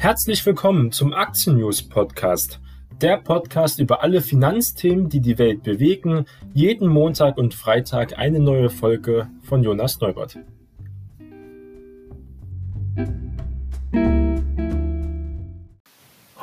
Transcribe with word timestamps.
Herzlich 0.00 0.46
willkommen 0.46 0.92
zum 0.92 1.12
Aktien 1.12 1.58
News 1.58 1.82
Podcast. 1.82 2.58
Der 3.02 3.18
Podcast 3.18 3.78
über 3.80 4.02
alle 4.02 4.22
Finanzthemen, 4.22 5.10
die 5.10 5.20
die 5.20 5.36
Welt 5.36 5.62
bewegen. 5.62 6.24
Jeden 6.54 6.88
Montag 6.88 7.36
und 7.36 7.52
Freitag 7.52 8.18
eine 8.18 8.40
neue 8.40 8.70
Folge 8.70 9.28
von 9.42 9.62
Jonas 9.62 10.00
Neubert. 10.00 10.38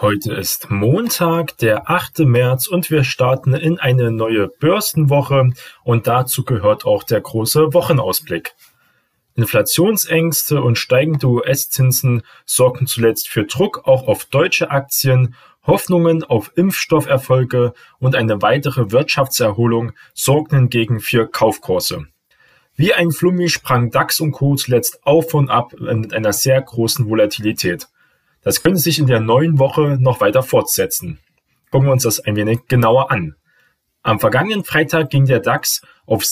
Heute 0.02 0.34
ist 0.34 0.70
Montag, 0.70 1.58
der 1.58 1.90
8. 1.90 2.20
März 2.20 2.68
und 2.68 2.92
wir 2.92 3.04
starten 3.04 3.56
in 3.56 3.80
eine 3.80 4.12
neue 4.12 4.50
Börsenwoche 4.50 5.50
und 5.84 6.06
dazu 6.06 6.46
gehört 6.46 6.86
auch 6.86 7.04
der 7.04 7.22
große 7.22 7.74
Wochenausblick. 7.74 8.54
Inflationsängste 9.38 10.64
und 10.64 10.80
steigende 10.80 11.28
US-Zinsen 11.28 12.24
sorgten 12.46 12.88
zuletzt 12.88 13.30
für 13.30 13.46
Druck 13.46 13.88
auch 13.88 14.08
auf 14.08 14.26
deutsche 14.26 14.72
Aktien, 14.72 15.36
Hoffnungen 15.66 16.24
auf 16.24 16.52
Impfstofferfolge 16.56 17.74
und 18.00 18.16
eine 18.16 18.42
weitere 18.42 18.92
Wirtschaftserholung 18.92 19.92
sorgten 20.16 20.58
hingegen 20.58 21.00
für 21.00 21.28
Kaufkurse. 21.28 22.08
Wie 22.76 22.96
ein 22.96 23.12
Flummi 23.12 23.50
sprang 23.50 23.92
DAX 23.92 24.20
und 24.20 24.32
Co. 24.32 24.56
zuletzt 24.56 25.06
auf 25.06 25.34
und 25.36 25.52
ab 25.52 25.74
mit 25.80 26.16
einer 26.16 26.34
sehr 26.34 26.60
großen 26.60 27.08
Volatilität. 27.08 27.88
Das 28.42 28.64
könnte 28.64 28.80
sich 28.80 28.98
in 28.98 29.08
der 29.08 29.20
neuen 29.20 29.60
Woche 29.60 29.98
noch 30.00 30.20
weiter 30.20 30.42
fortsetzen. 30.42 31.20
Gucken 31.70 31.88
wir 31.88 31.94
uns 31.94 32.04
das 32.04 32.20
ein 32.20 32.36
wenig 32.36 32.62
genauer 32.68 33.12
an. 33.12 33.36
Am 34.02 34.20
vergangenen 34.20 34.64
Freitag 34.64 35.12
ging 35.12 35.26
der 35.26 35.42
DAX 35.42 35.82
auf 36.08 36.26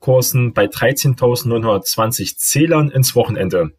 Cetra-Kursen 0.00 0.52
bei 0.52 0.66
13.920 0.66 2.36
Zählern 2.36 2.90
ins 2.90 3.14
Wochenende. 3.14 3.72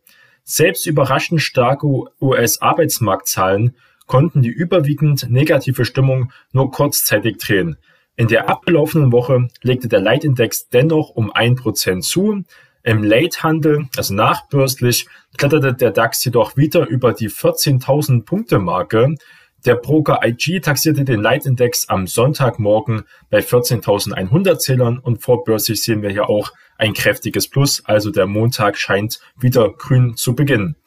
Selbst 0.44 0.86
überraschend 0.86 1.42
starke 1.42 1.88
US-Arbeitsmarktzahlen 2.20 3.76
konnten 4.08 4.42
die 4.42 4.50
überwiegend 4.50 5.30
negative 5.30 5.86
Stimmung 5.86 6.32
nur 6.52 6.72
kurzzeitig 6.72 7.38
drehen. 7.38 7.78
In 8.16 8.28
der 8.28 8.50
abgelaufenen 8.50 9.12
Woche 9.12 9.48
legte 9.62 9.88
der 9.88 10.02
Leitindex 10.02 10.70
dennoch 10.70 11.10
um 11.10 11.32
ein 11.32 11.56
Prozent 11.56 12.04
zu, 12.04 12.44
im 12.84 13.04
Late-Handel, 13.04 13.88
also 13.96 14.14
nachbörslich, 14.16 15.08
kletterte 15.38 15.74
der 15.74 15.92
DAX 15.92 16.26
jedoch 16.26 16.58
wieder 16.58 16.88
über 16.88 17.14
die 17.14 17.30
14.000 17.30 18.26
Punkte 18.26 18.58
Marke. 18.58 19.16
Der 19.66 19.76
Broker 19.76 20.22
IG 20.24 20.60
taxierte 20.60 21.06
den 21.06 21.22
Leitindex 21.22 21.88
am 21.88 22.08
Sonntagmorgen 22.08 23.04
bei 23.30 23.40
14.100 23.40 24.58
Zählern 24.58 24.98
und 24.98 25.22
vorbörslich 25.22 25.84
sehen 25.84 26.02
wir 26.02 26.10
hier 26.10 26.30
auch 26.30 26.52
ein 26.80 26.94
kräftiges 26.94 27.48
Plus, 27.48 27.86
also 27.86 28.10
der 28.10 28.26
Montag 28.26 28.76
scheint 28.78 29.20
wieder 29.38 29.72
grün 29.72 30.16
zu 30.16 30.34
beginnen. 30.34 30.78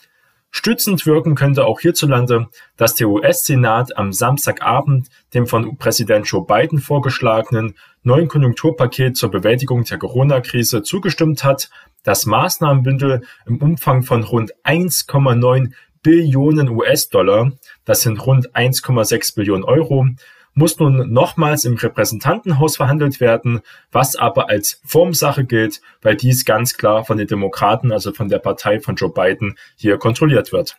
Stützend 0.51 1.07
wirken 1.07 1.37
könnte 1.37 1.67
auch 1.67 1.81
hierzulande, 1.81 2.49
dass 2.77 2.95
der 2.95 3.09
US-Senat 3.09 3.97
am 3.97 4.13
Samstagabend 4.13 5.09
dem 5.35 5.47
von 5.47 5.77
Präsident 5.79 6.27
Joe 6.27 6.45
Biden 6.45 6.79
vorgeschlagenen 6.81 7.75
neuen 8.03 8.27
Konjunkturpaket 8.27 9.17
zur 9.17 9.31
Bewältigung 9.31 9.85
der 9.85 9.99
Corona-Krise 9.99 10.83
zugestimmt 10.83 11.45
hat. 11.45 11.71
Das 12.03 12.27
Maßnahmenbündel 12.27 13.23
im 13.47 13.59
Umfang 13.59 14.03
von 14.03 14.25
rund 14.25 14.53
1,9 14.65 15.73
Billionen 16.05 16.69
US-Dollar, 16.69 17.53
das 17.87 18.03
sind 18.03 18.25
rund 18.27 18.55
1,6 18.55 19.35
Billionen 19.35 19.65
Euro, 19.65 20.07
muss 20.53 20.79
nun 20.79 21.11
nochmals 21.13 21.65
im 21.65 21.77
Repräsentantenhaus 21.77 22.77
verhandelt 22.77 23.21
werden, 23.21 23.63
was 23.91 24.15
aber 24.15 24.51
als 24.51 24.83
Formsache 24.85 25.45
gilt, 25.45 25.81
weil 26.03 26.15
dies 26.15 26.45
ganz 26.45 26.77
klar 26.77 27.07
von 27.07 27.17
den 27.17 27.27
Demokraten, 27.27 27.91
also 27.91 28.13
von 28.13 28.29
der 28.29 28.39
Partei 28.39 28.81
von 28.81 28.97
Joe 28.97 29.11
Biden, 29.11 29.57
hier 29.77 29.97
kontrolliert 29.97 30.53
wird. 30.53 30.77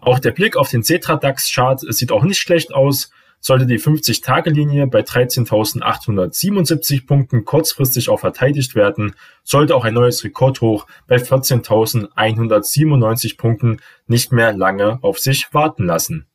Auch 0.00 0.20
der 0.20 0.30
Blick 0.30 0.56
auf 0.56 0.70
den 0.70 0.84
Cetra-DAX-Chart 0.84 1.80
sieht 1.92 2.12
auch 2.12 2.22
nicht 2.22 2.38
schlecht 2.38 2.72
aus. 2.72 3.10
Sollte 3.40 3.66
die 3.66 3.78
50-Tage-Linie 3.78 4.88
bei 4.88 5.00
13.877 5.00 7.06
Punkten 7.06 7.44
kurzfristig 7.44 8.08
auch 8.08 8.18
verteidigt 8.20 8.74
werden, 8.74 9.14
sollte 9.44 9.76
auch 9.76 9.84
ein 9.84 9.94
neues 9.94 10.24
Rekordhoch 10.24 10.86
bei 11.06 11.16
14.197 11.16 13.36
Punkten 13.36 13.80
nicht 14.06 14.32
mehr 14.32 14.52
lange 14.52 14.98
auf 15.02 15.18
sich 15.18 15.52
warten 15.54 15.86
lassen. 15.86 16.26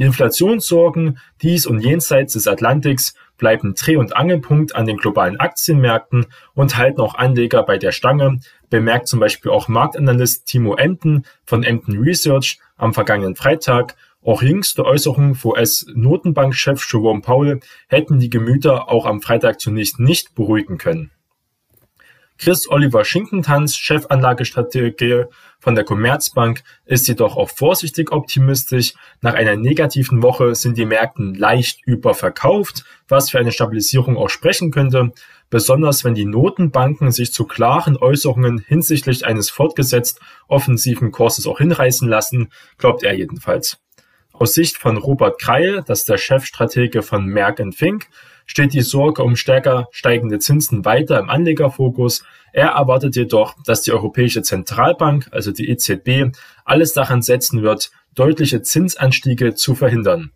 Die 0.00 0.06
Inflationssorgen 0.06 1.18
dies 1.42 1.66
und 1.66 1.80
jenseits 1.80 2.32
des 2.32 2.48
Atlantiks 2.48 3.12
bleiben 3.36 3.74
Dreh- 3.74 3.96
und 3.96 4.16
Angelpunkt 4.16 4.74
an 4.74 4.86
den 4.86 4.96
globalen 4.96 5.38
Aktienmärkten 5.38 6.24
und 6.54 6.78
halten 6.78 7.02
auch 7.02 7.16
Anleger 7.16 7.62
bei 7.64 7.76
der 7.76 7.92
Stange, 7.92 8.40
bemerkt 8.70 9.08
zum 9.08 9.20
Beispiel 9.20 9.50
auch 9.50 9.68
Marktanalyst 9.68 10.46
Timo 10.46 10.76
Emden 10.76 11.26
von 11.44 11.64
Emden 11.64 11.98
Research 11.98 12.60
am 12.78 12.94
vergangenen 12.94 13.36
Freitag. 13.36 13.94
Auch 14.22 14.42
jüngste 14.42 14.84
Äußerungen 14.84 15.34
von 15.34 15.52
US-Notenbankchef 15.52 16.86
Jerome 16.92 17.22
Powell 17.22 17.60
hätten 17.88 18.18
die 18.18 18.28
Gemüter 18.28 18.90
auch 18.90 19.06
am 19.06 19.22
Freitag 19.22 19.60
zunächst 19.60 19.98
nicht 19.98 20.34
beruhigen 20.34 20.76
können. 20.76 21.10
Chris 22.40 22.70
Oliver 22.70 23.04
Schinkentanz, 23.04 23.76
Chefanlagestrategie 23.76 25.24
von 25.58 25.74
der 25.74 25.84
Commerzbank, 25.84 26.62
ist 26.86 27.06
jedoch 27.06 27.36
auch 27.36 27.50
vorsichtig 27.50 28.12
optimistisch. 28.12 28.94
Nach 29.20 29.34
einer 29.34 29.56
negativen 29.56 30.22
Woche 30.22 30.54
sind 30.54 30.78
die 30.78 30.86
Märkten 30.86 31.34
leicht 31.34 31.86
überverkauft, 31.86 32.84
was 33.08 33.28
für 33.28 33.38
eine 33.38 33.52
Stabilisierung 33.52 34.16
auch 34.16 34.30
sprechen 34.30 34.70
könnte, 34.70 35.12
besonders 35.50 36.02
wenn 36.02 36.14
die 36.14 36.24
Notenbanken 36.24 37.10
sich 37.10 37.30
zu 37.32 37.44
klaren 37.44 37.98
Äußerungen 37.98 38.58
hinsichtlich 38.58 39.26
eines 39.26 39.50
fortgesetzt 39.50 40.20
offensiven 40.48 41.10
Kurses 41.10 41.46
auch 41.46 41.58
hinreißen 41.58 42.08
lassen, 42.08 42.50
glaubt 42.78 43.02
er 43.02 43.14
jedenfalls. 43.14 43.78
Aus 44.42 44.54
Sicht 44.54 44.78
von 44.78 44.96
Robert 44.96 45.38
Kreil, 45.38 45.82
das 45.86 45.98
ist 45.98 46.08
der 46.08 46.16
Chefstratege 46.16 47.02
von 47.02 47.26
Merck 47.26 47.62
Fink, 47.74 48.06
steht 48.46 48.72
die 48.72 48.80
Sorge 48.80 49.22
um 49.22 49.36
stärker 49.36 49.88
steigende 49.90 50.38
Zinsen 50.38 50.86
weiter 50.86 51.18
im 51.18 51.28
Anlegerfokus. 51.28 52.24
Er 52.54 52.68
erwartet 52.68 53.16
jedoch, 53.16 53.54
dass 53.66 53.82
die 53.82 53.92
Europäische 53.92 54.40
Zentralbank, 54.40 55.28
also 55.30 55.52
die 55.52 55.68
EZB, 55.68 56.34
alles 56.64 56.94
daran 56.94 57.20
setzen 57.20 57.60
wird, 57.60 57.90
deutliche 58.14 58.62
Zinsanstiege 58.62 59.56
zu 59.56 59.74
verhindern. 59.74 60.30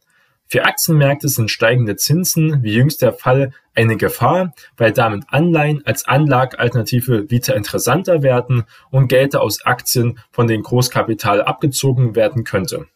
Für 0.48 0.66
Aktienmärkte 0.66 1.30
sind 1.30 1.50
steigende 1.50 1.96
Zinsen, 1.96 2.62
wie 2.62 2.74
jüngst 2.74 3.00
der 3.00 3.14
Fall, 3.14 3.52
eine 3.74 3.96
Gefahr, 3.96 4.52
weil 4.76 4.92
damit 4.92 5.24
Anleihen 5.28 5.80
als 5.86 6.06
Anlagealternative 6.06 7.30
wieder 7.30 7.56
interessanter 7.56 8.22
werden 8.22 8.64
und 8.90 9.08
Gelder 9.08 9.40
aus 9.40 9.64
Aktien 9.64 10.18
von 10.30 10.46
den 10.46 10.60
Großkapital 10.60 11.40
abgezogen 11.40 12.14
werden 12.14 12.44
könnte. 12.44 12.86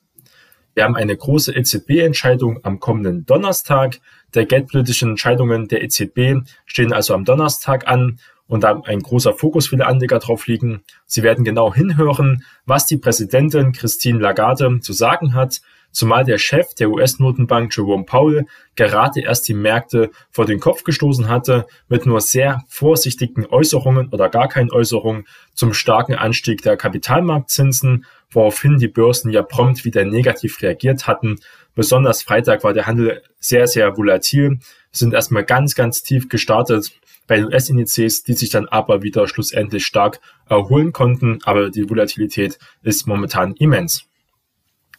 Wir 0.78 0.84
haben 0.84 0.94
eine 0.94 1.16
große 1.16 1.56
EZB-Entscheidung 1.56 2.60
am 2.62 2.78
kommenden 2.78 3.26
Donnerstag. 3.26 3.98
Der 4.34 4.46
geldpolitischen 4.46 5.10
Entscheidungen 5.10 5.66
der 5.66 5.82
EZB 5.82 6.46
stehen 6.66 6.92
also 6.92 7.14
am 7.14 7.24
Donnerstag 7.24 7.88
an 7.88 8.20
und 8.46 8.62
da 8.62 8.80
ein 8.84 9.00
großer 9.00 9.32
Fokus 9.32 9.66
für 9.66 9.76
die 9.76 9.82
Anleger 9.82 10.20
drauf 10.20 10.46
liegen. 10.46 10.84
Sie 11.04 11.24
werden 11.24 11.44
genau 11.44 11.74
hinhören, 11.74 12.44
was 12.64 12.86
die 12.86 12.96
Präsidentin 12.96 13.72
Christine 13.72 14.20
Lagarde 14.20 14.78
zu 14.78 14.92
sagen 14.92 15.34
hat, 15.34 15.62
zumal 15.98 16.24
der 16.24 16.38
Chef 16.38 16.74
der 16.74 16.90
US-Notenbank 16.90 17.76
Jerome 17.76 18.04
Powell 18.04 18.46
gerade 18.76 19.20
erst 19.20 19.48
die 19.48 19.54
Märkte 19.54 20.10
vor 20.30 20.46
den 20.46 20.60
Kopf 20.60 20.84
gestoßen 20.84 21.28
hatte 21.28 21.66
mit 21.88 22.06
nur 22.06 22.20
sehr 22.20 22.62
vorsichtigen 22.68 23.46
Äußerungen 23.46 24.08
oder 24.10 24.28
gar 24.28 24.46
keinen 24.46 24.70
Äußerungen 24.70 25.26
zum 25.54 25.74
starken 25.74 26.14
Anstieg 26.14 26.62
der 26.62 26.76
Kapitalmarktzinsen, 26.76 28.06
woraufhin 28.30 28.78
die 28.78 28.86
Börsen 28.86 29.32
ja 29.32 29.42
prompt 29.42 29.84
wieder 29.84 30.04
negativ 30.04 30.62
reagiert 30.62 31.08
hatten. 31.08 31.40
Besonders 31.74 32.22
Freitag 32.22 32.62
war 32.62 32.72
der 32.72 32.86
Handel 32.86 33.20
sehr, 33.40 33.66
sehr 33.66 33.96
volatil, 33.96 34.60
sind 34.92 35.14
erstmal 35.14 35.42
ganz, 35.42 35.74
ganz 35.74 36.04
tief 36.04 36.28
gestartet 36.28 36.92
bei 37.26 37.38
den 37.38 37.46
US-Indizes, 37.46 38.22
die 38.22 38.34
sich 38.34 38.50
dann 38.50 38.68
aber 38.68 39.02
wieder 39.02 39.26
schlussendlich 39.26 39.84
stark 39.84 40.20
erholen 40.48 40.92
konnten. 40.92 41.40
Aber 41.42 41.70
die 41.70 41.90
Volatilität 41.90 42.60
ist 42.82 43.08
momentan 43.08 43.54
immens. 43.54 44.07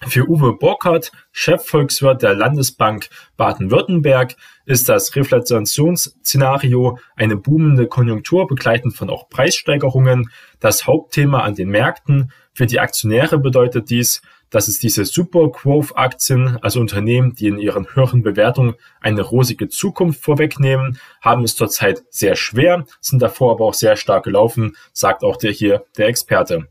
Für 0.08 0.30
Uwe 0.30 0.54
Burkhardt, 0.54 1.12
Chefvolkswirt 1.34 2.22
der 2.22 2.34
Landesbank 2.34 3.10
Baden-Württemberg, 3.36 4.38
ist 4.66 4.88
das 4.88 5.14
Reflationsszenario 5.14 6.98
eine 7.18 7.36
boomende 7.36 7.86
Konjunktur 7.86 8.48
begleitend 8.48 8.96
von 8.96 9.10
auch 9.10 9.28
Preissteigerungen 9.28 10.32
das 10.62 10.88
Hauptthema 10.88 11.42
an 11.42 11.56
den 11.56 11.70
Märkten. 11.70 12.32
Für 12.54 12.66
die 12.66 12.80
Aktionäre 12.80 13.40
bedeutet 13.40 13.90
dies, 13.90 14.22
dass 14.50 14.70
es 14.70 14.80
diese 14.80 15.04
Super 15.04 15.50
Growth 15.50 15.96
Aktien, 15.96 16.58
also 16.62 16.80
Unternehmen, 16.80 17.36
die 17.36 17.48
in 17.48 17.60
ihren 17.60 17.94
höheren 17.94 18.24
Bewertungen 18.24 18.76
eine 19.02 19.22
rosige 19.22 19.68
Zukunft 19.68 20.24
vorwegnehmen, 20.24 20.98
haben 21.22 21.44
es 21.44 21.56
zurzeit 21.56 22.04
sehr 22.10 22.38
schwer, 22.38 22.86
sind 23.02 23.22
davor 23.22 23.52
aber 23.52 23.66
auch 23.66 23.74
sehr 23.74 23.98
stark 23.98 24.24
gelaufen, 24.24 24.78
sagt 24.94 25.24
auch 25.24 25.36
der 25.36 25.52
hier 25.52 25.84
der 25.98 26.08
Experte. 26.08 26.70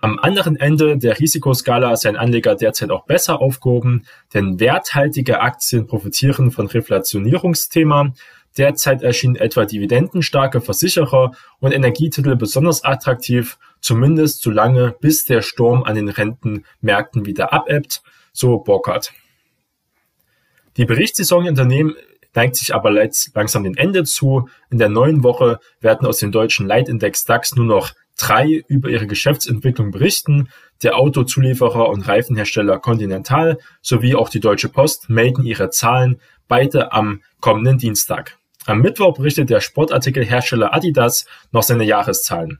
Am 0.00 0.18
anderen 0.20 0.54
Ende 0.54 0.96
der 0.96 1.18
Risikoskala 1.18 1.92
ist 1.92 2.06
ein 2.06 2.16
Anleger 2.16 2.54
derzeit 2.54 2.90
auch 2.90 3.04
besser 3.06 3.40
aufgehoben, 3.40 4.06
denn 4.32 4.60
werthaltige 4.60 5.40
Aktien 5.40 5.88
profitieren 5.88 6.52
von 6.52 6.68
Reflationierungsthema. 6.68 8.12
Derzeit 8.56 9.02
erschienen 9.02 9.34
etwa 9.34 9.64
dividendenstarke 9.64 10.60
Versicherer 10.60 11.32
und 11.58 11.72
Energietitel 11.72 12.36
besonders 12.36 12.84
attraktiv. 12.84 13.58
zumindest 13.80 14.42
so 14.42 14.50
lange, 14.50 14.96
bis 15.00 15.24
der 15.24 15.40
Sturm 15.40 15.84
an 15.84 15.94
den 15.94 16.08
Rentenmärkten 16.08 17.26
wieder 17.26 17.52
abebbt, 17.52 18.02
so 18.32 18.58
Burkhardt. 18.58 19.12
Die 20.76 20.84
Berichtssaison 20.84 21.42
in 21.44 21.50
Unternehmen 21.50 21.94
neigt 22.34 22.56
sich 22.56 22.74
aber 22.74 22.90
langsam 22.90 23.62
dem 23.64 23.76
Ende 23.76 24.04
zu. 24.04 24.48
In 24.70 24.78
der 24.78 24.88
neuen 24.88 25.22
Woche 25.22 25.60
werden 25.80 26.06
aus 26.06 26.18
dem 26.18 26.32
deutschen 26.32 26.66
Leitindex 26.66 27.24
DAX 27.24 27.54
nur 27.54 27.66
noch 27.66 27.92
drei 28.18 28.62
über 28.68 28.90
ihre 28.90 29.06
Geschäftsentwicklung 29.06 29.90
berichten. 29.90 30.50
Der 30.82 30.96
Autozulieferer 30.96 31.88
und 31.88 32.06
Reifenhersteller 32.06 32.78
Continental 32.78 33.58
sowie 33.80 34.14
auch 34.14 34.28
die 34.28 34.40
Deutsche 34.40 34.68
Post 34.68 35.08
melden 35.08 35.44
ihre 35.44 35.70
Zahlen 35.70 36.20
beide 36.46 36.92
am 36.92 37.22
kommenden 37.40 37.78
Dienstag. 37.78 38.36
Am 38.66 38.80
Mittwoch 38.80 39.16
berichtet 39.16 39.48
der 39.48 39.60
Sportartikelhersteller 39.60 40.74
Adidas 40.74 41.24
noch 41.52 41.62
seine 41.62 41.84
Jahreszahlen. 41.84 42.58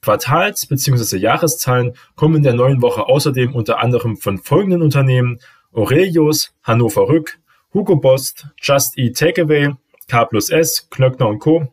Quartals- 0.00 0.66
bzw. 0.66 1.16
Jahreszahlen 1.16 1.96
kommen 2.14 2.36
in 2.36 2.42
der 2.42 2.54
neuen 2.54 2.82
Woche 2.82 3.08
außerdem 3.08 3.54
unter 3.54 3.80
anderem 3.80 4.16
von 4.16 4.38
folgenden 4.38 4.82
Unternehmen 4.82 5.40
Aurelius, 5.72 6.54
Hannover 6.62 7.08
Rück, 7.08 7.38
Hugo 7.72 7.96
Boss, 7.96 8.34
Just 8.62 8.98
Eat 8.98 9.16
Takeaway, 9.16 9.74
K 10.08 10.24
plus 10.26 10.50
S, 10.50 10.88
Klöckner 10.90 11.36
Co., 11.38 11.72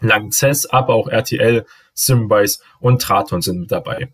Langzess, 0.00 0.66
aber 0.66 0.94
auch 0.94 1.08
RTL, 1.08 1.64
Symrise 1.94 2.60
und 2.80 3.00
Traton 3.00 3.40
sind 3.40 3.60
mit 3.60 3.72
dabei. 3.72 4.12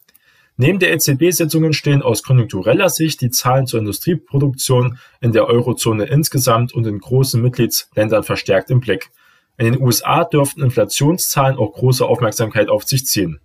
Neben 0.56 0.78
der 0.78 0.92
EZB-Sitzungen 0.92 1.72
stehen 1.72 2.02
aus 2.02 2.22
konjunktureller 2.22 2.90
Sicht 2.90 3.22
die 3.22 3.30
Zahlen 3.30 3.66
zur 3.66 3.80
Industrieproduktion 3.80 4.98
in 5.20 5.32
der 5.32 5.46
Eurozone 5.46 6.04
insgesamt 6.04 6.74
und 6.74 6.86
in 6.86 6.98
großen 6.98 7.40
Mitgliedsländern 7.40 8.24
verstärkt 8.24 8.70
im 8.70 8.80
Blick. 8.80 9.10
In 9.56 9.72
den 9.72 9.80
USA 9.80 10.24
dürften 10.24 10.62
Inflationszahlen 10.62 11.56
auch 11.56 11.72
große 11.72 12.04
Aufmerksamkeit 12.04 12.68
auf 12.68 12.84
sich 12.84 13.06
ziehen. 13.06 13.40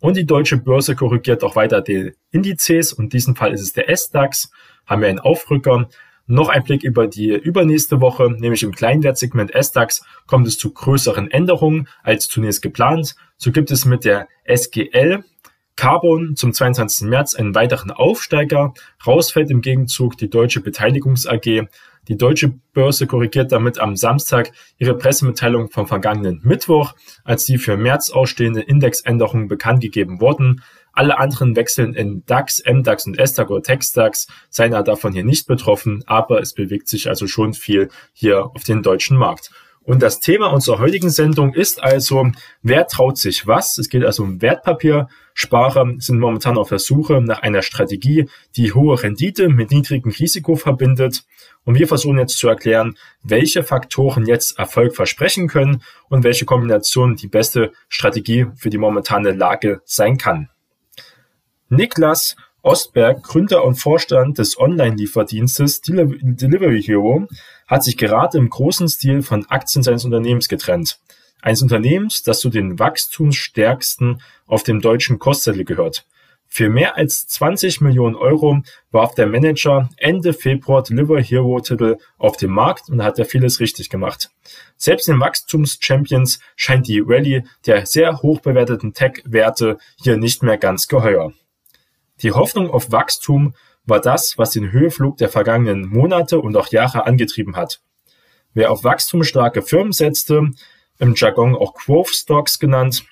Und 0.00 0.16
die 0.16 0.26
deutsche 0.26 0.56
Börse 0.56 0.96
korrigiert 0.96 1.44
auch 1.44 1.54
weiter 1.54 1.80
die 1.80 2.12
Indizes 2.30 2.92
und 2.92 3.04
in 3.04 3.10
diesem 3.10 3.36
Fall 3.36 3.52
ist 3.52 3.60
es 3.60 3.72
der 3.72 3.88
S-DAX, 3.88 4.50
haben 4.86 5.02
wir 5.02 5.08
einen 5.08 5.20
Aufrücker. 5.20 5.88
Noch 6.26 6.48
ein 6.48 6.62
Blick 6.62 6.84
über 6.84 7.06
die 7.06 7.30
übernächste 7.30 8.00
Woche, 8.00 8.30
nämlich 8.30 8.62
im 8.62 8.72
Kleinwertsegment 8.72 9.54
S-DAX 9.54 10.04
kommt 10.26 10.46
es 10.46 10.56
zu 10.58 10.72
größeren 10.72 11.30
Änderungen 11.30 11.88
als 12.02 12.28
zunächst 12.28 12.62
geplant. 12.62 13.16
So 13.36 13.50
gibt 13.50 13.70
es 13.70 13.84
mit 13.84 14.04
der 14.04 14.28
SGL 14.44 15.24
Carbon 15.76 16.36
zum 16.36 16.52
22. 16.52 17.08
März 17.08 17.34
einen 17.34 17.54
weiteren 17.54 17.90
Aufsteiger. 17.90 18.74
Rausfällt 19.06 19.50
im 19.50 19.62
Gegenzug 19.62 20.16
die 20.16 20.30
Deutsche 20.30 20.60
Beteiligungs 20.60 21.26
AG. 21.26 21.66
Die 22.08 22.16
deutsche 22.16 22.52
Börse 22.72 23.06
korrigiert 23.06 23.52
damit 23.52 23.78
am 23.78 23.96
Samstag 23.96 24.52
ihre 24.78 24.96
Pressemitteilung 24.96 25.70
vom 25.70 25.86
vergangenen 25.86 26.40
Mittwoch, 26.42 26.94
als 27.24 27.44
die 27.44 27.58
für 27.58 27.76
März 27.76 28.10
ausstehende 28.10 28.60
Indexänderungen 28.60 29.48
bekannt 29.48 29.80
gegeben 29.80 30.20
wurden. 30.20 30.62
Alle 30.92 31.18
anderen 31.18 31.56
wechseln 31.56 31.94
in 31.94 32.24
DAX, 32.26 32.62
MDAX 32.64 33.06
und 33.06 33.18
SDAX 33.18 33.50
oder 33.50 33.62
TechDAX, 33.62 34.26
seien 34.50 34.72
davon 34.72 35.12
hier 35.12 35.24
nicht 35.24 35.46
betroffen, 35.46 36.02
aber 36.06 36.40
es 36.40 36.54
bewegt 36.54 36.88
sich 36.88 37.08
also 37.08 37.26
schon 37.26 37.54
viel 37.54 37.88
hier 38.12 38.46
auf 38.46 38.64
den 38.64 38.82
deutschen 38.82 39.16
Markt. 39.16 39.50
Und 39.84 40.00
das 40.00 40.20
Thema 40.20 40.52
unserer 40.52 40.78
heutigen 40.78 41.10
Sendung 41.10 41.54
ist 41.54 41.82
also, 41.82 42.30
wer 42.62 42.86
traut 42.86 43.18
sich 43.18 43.48
was? 43.48 43.78
Es 43.78 43.88
geht 43.88 44.04
also 44.04 44.22
um 44.22 44.40
Wertpapiersparer, 44.40 45.94
sind 45.98 46.20
momentan 46.20 46.56
auf 46.56 46.68
der 46.68 46.78
Suche 46.78 47.20
nach 47.20 47.42
einer 47.42 47.62
Strategie, 47.62 48.28
die 48.56 48.72
hohe 48.72 49.02
Rendite 49.02 49.48
mit 49.48 49.72
niedrigem 49.72 50.12
Risiko 50.12 50.54
verbindet. 50.54 51.24
Und 51.64 51.78
wir 51.78 51.88
versuchen 51.88 52.18
jetzt 52.18 52.38
zu 52.38 52.48
erklären, 52.48 52.96
welche 53.24 53.64
Faktoren 53.64 54.26
jetzt 54.26 54.56
Erfolg 54.56 54.94
versprechen 54.94 55.48
können 55.48 55.82
und 56.08 56.22
welche 56.22 56.44
Kombination 56.44 57.16
die 57.16 57.28
beste 57.28 57.72
Strategie 57.88 58.46
für 58.54 58.70
die 58.70 58.78
momentane 58.78 59.32
Lage 59.32 59.80
sein 59.84 60.16
kann. 60.16 60.51
Niklas 61.72 62.36
Ostberg, 62.60 63.22
Gründer 63.22 63.64
und 63.64 63.76
Vorstand 63.76 64.36
des 64.36 64.60
Online-Lieferdienstes 64.60 65.80
Delivery 65.80 66.82
Hero, 66.82 67.26
hat 67.66 67.82
sich 67.82 67.96
gerade 67.96 68.36
im 68.36 68.50
großen 68.50 68.90
Stil 68.90 69.22
von 69.22 69.46
Aktien 69.46 69.82
seines 69.82 70.04
Unternehmens 70.04 70.48
getrennt. 70.48 71.00
Eines 71.40 71.62
Unternehmens, 71.62 72.24
das 72.24 72.40
zu 72.40 72.50
den 72.50 72.78
wachstumsstärksten 72.78 74.20
auf 74.46 74.64
dem 74.64 74.82
deutschen 74.82 75.18
Kostzettel 75.18 75.64
gehört. 75.64 76.04
Für 76.46 76.68
mehr 76.68 76.98
als 76.98 77.26
20 77.28 77.80
Millionen 77.80 78.16
Euro 78.16 78.62
warf 78.90 79.14
der 79.14 79.26
Manager 79.26 79.88
Ende 79.96 80.34
Februar 80.34 80.82
Deliver 80.82 81.22
Hero 81.22 81.58
Titel 81.60 81.96
auf 82.18 82.36
den 82.36 82.50
Markt 82.50 82.90
und 82.90 83.02
hat 83.02 83.18
er 83.18 83.24
vieles 83.24 83.60
richtig 83.60 83.88
gemacht. 83.88 84.28
Selbst 84.76 85.08
den 85.08 85.20
Wachstumschampions 85.20 86.38
scheint 86.54 86.86
die 86.86 87.00
Rallye 87.00 87.44
der 87.64 87.86
sehr 87.86 88.20
hoch 88.20 88.40
bewerteten 88.40 88.92
Tech-Werte 88.92 89.78
hier 89.96 90.18
nicht 90.18 90.42
mehr 90.42 90.58
ganz 90.58 90.86
geheuer. 90.86 91.32
Die 92.22 92.32
Hoffnung 92.32 92.70
auf 92.70 92.92
Wachstum 92.92 93.54
war 93.84 94.00
das, 94.00 94.38
was 94.38 94.50
den 94.50 94.70
Höheflug 94.70 95.16
der 95.16 95.28
vergangenen 95.28 95.88
Monate 95.88 96.38
und 96.40 96.56
auch 96.56 96.68
Jahre 96.68 97.04
angetrieben 97.06 97.56
hat. 97.56 97.80
Wer 98.54 98.70
auf 98.70 98.84
wachstumsstarke 98.84 99.62
Firmen 99.62 99.92
setzte, 99.92 100.50
im 100.98 101.14
Jargon 101.16 101.56
auch 101.56 101.74
Growth 101.74 102.10
Stocks 102.10 102.58
genannt, 102.58 103.04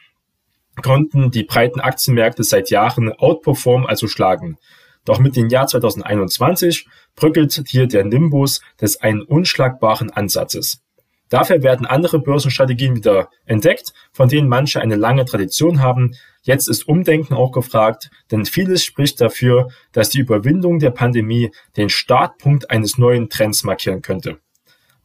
konnten 0.82 1.30
die 1.30 1.42
breiten 1.42 1.80
Aktienmärkte 1.80 2.44
seit 2.44 2.70
Jahren 2.70 3.12
outperform, 3.12 3.86
also 3.86 4.06
schlagen. 4.06 4.58
Doch 5.04 5.18
mit 5.18 5.34
dem 5.34 5.48
Jahr 5.48 5.66
2021 5.66 6.86
bröckelt 7.16 7.64
hier 7.66 7.86
der 7.86 8.04
Nimbus 8.04 8.60
des 8.80 9.00
einen 9.00 9.22
unschlagbaren 9.22 10.10
Ansatzes. 10.10 10.82
Dafür 11.30 11.62
werden 11.62 11.86
andere 11.86 12.18
Börsenstrategien 12.18 12.96
wieder 12.96 13.30
entdeckt, 13.46 13.92
von 14.12 14.28
denen 14.28 14.48
manche 14.48 14.80
eine 14.80 14.96
lange 14.96 15.24
Tradition 15.24 15.80
haben. 15.80 16.14
Jetzt 16.42 16.68
ist 16.68 16.88
Umdenken 16.88 17.34
auch 17.34 17.52
gefragt, 17.52 18.10
denn 18.30 18.46
vieles 18.46 18.84
spricht 18.84 19.20
dafür, 19.20 19.68
dass 19.92 20.08
die 20.08 20.20
Überwindung 20.20 20.78
der 20.78 20.90
Pandemie 20.90 21.50
den 21.76 21.90
Startpunkt 21.90 22.70
eines 22.70 22.96
neuen 22.96 23.28
Trends 23.28 23.62
markieren 23.62 24.00
könnte. 24.00 24.38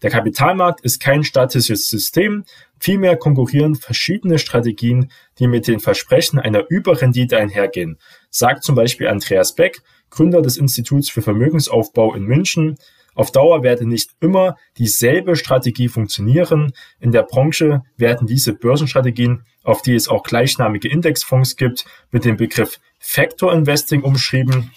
Der 0.01 0.11
Kapitalmarkt 0.11 0.81
ist 0.81 1.01
kein 1.01 1.23
statisches 1.23 1.87
System, 1.87 2.43
vielmehr 2.79 3.17
konkurrieren 3.17 3.75
verschiedene 3.75 4.39
Strategien, 4.39 5.11
die 5.39 5.47
mit 5.47 5.67
den 5.67 5.79
Versprechen 5.79 6.39
einer 6.39 6.65
Überrendite 6.69 7.37
einhergehen, 7.37 7.97
sagt 8.29 8.63
zum 8.63 8.75
Beispiel 8.75 9.07
Andreas 9.07 9.55
Beck, 9.55 9.81
Gründer 10.09 10.41
des 10.41 10.57
Instituts 10.57 11.09
für 11.09 11.21
Vermögensaufbau 11.21 12.13
in 12.13 12.23
München, 12.23 12.77
auf 13.15 13.31
Dauer 13.31 13.63
werde 13.63 13.87
nicht 13.87 14.11
immer 14.19 14.57
dieselbe 14.77 15.35
Strategie 15.35 15.87
funktionieren. 15.87 16.73
In 16.99 17.11
der 17.11 17.23
Branche 17.23 17.81
werden 17.97 18.27
diese 18.27 18.53
Börsenstrategien, 18.53 19.45
auf 19.63 19.81
die 19.81 19.95
es 19.95 20.07
auch 20.07 20.23
gleichnamige 20.23 20.89
Indexfonds 20.89 21.55
gibt, 21.55 21.85
mit 22.11 22.25
dem 22.25 22.37
Begriff 22.37 22.79
Factor 22.99 23.53
Investing 23.53 24.03
umschrieben. 24.03 24.71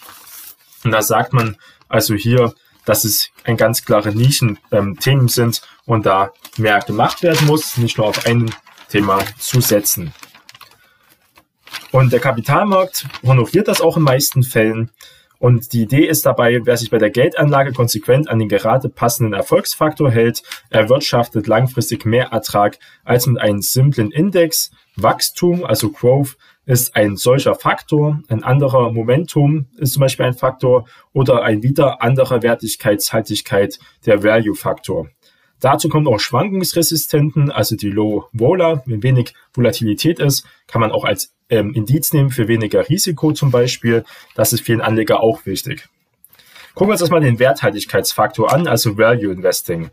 Und 0.84 0.92
da 0.92 1.02
sagt 1.02 1.32
man 1.32 1.56
also 1.88 2.14
hier, 2.14 2.54
dass 2.84 3.04
es 3.04 3.30
ein 3.44 3.56
ganz 3.56 3.84
klare 3.84 4.14
Nischen-Themen 4.14 5.20
ähm, 5.22 5.28
sind 5.28 5.62
und 5.84 6.06
da 6.06 6.30
mehr 6.56 6.78
gemacht 6.80 7.22
werden 7.22 7.46
muss, 7.46 7.76
nicht 7.76 7.98
nur 7.98 8.06
auf 8.06 8.24
ein 8.24 8.50
Thema 8.88 9.18
zu 9.38 9.60
setzen. 9.60 10.14
Und 11.90 12.12
der 12.12 12.20
Kapitalmarkt 12.20 13.06
honoriert 13.22 13.68
das 13.68 13.80
auch 13.80 13.96
in 13.96 14.02
meisten 14.02 14.42
Fällen. 14.42 14.90
Und 15.38 15.72
die 15.72 15.82
Idee 15.82 16.06
ist 16.06 16.26
dabei, 16.26 16.60
wer 16.64 16.76
sich 16.76 16.90
bei 16.90 16.98
der 16.98 17.10
Geldanlage 17.10 17.72
konsequent 17.72 18.28
an 18.28 18.40
den 18.40 18.48
gerade 18.48 18.88
passenden 18.88 19.34
Erfolgsfaktor 19.34 20.10
hält, 20.10 20.42
erwirtschaftet 20.70 21.46
langfristig 21.46 22.04
mehr 22.04 22.28
Ertrag 22.28 22.78
als 23.04 23.26
mit 23.26 23.40
einem 23.40 23.62
simplen 23.62 24.10
Index. 24.10 24.70
Wachstum, 24.96 25.64
also 25.64 25.90
Growth, 25.90 26.36
ist 26.66 26.96
ein 26.96 27.16
solcher 27.16 27.54
Faktor. 27.54 28.20
Ein 28.28 28.42
anderer 28.42 28.90
Momentum 28.90 29.66
ist 29.78 29.94
zum 29.94 30.00
Beispiel 30.00 30.26
ein 30.26 30.34
Faktor 30.34 30.86
oder 31.12 31.42
ein 31.42 31.62
wieder 31.62 32.02
anderer 32.02 32.42
Wertigkeitshaltigkeit 32.42 33.78
der 34.04 34.22
Value-Faktor. 34.22 35.08
Dazu 35.60 35.88
kommt 35.88 36.06
auch 36.06 36.20
Schwankungsresistenten, 36.20 37.50
also 37.50 37.74
die 37.74 37.90
Low 37.90 38.26
Vola. 38.32 38.82
Wenn 38.86 39.02
wenig 39.02 39.34
Volatilität 39.54 40.20
ist, 40.20 40.46
kann 40.66 40.80
man 40.80 40.92
auch 40.92 41.04
als 41.04 41.32
ähm, 41.50 41.72
Indiz 41.74 42.12
nehmen 42.12 42.30
für 42.30 42.48
weniger 42.48 42.88
Risiko 42.88 43.32
zum 43.32 43.50
Beispiel. 43.50 44.04
Das 44.34 44.52
ist 44.52 44.62
vielen 44.62 44.80
Anleger 44.80 45.20
auch 45.20 45.46
wichtig. 45.46 45.88
Gucken 46.74 46.90
wir 46.90 46.92
uns 46.92 47.00
erstmal 47.00 47.20
den 47.20 47.38
Werthaltigkeitsfaktor 47.38 48.52
an, 48.52 48.68
also 48.68 48.96
Value 48.96 49.32
Investing. 49.32 49.90